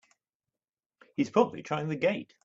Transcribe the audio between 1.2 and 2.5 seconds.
probably trying the gate!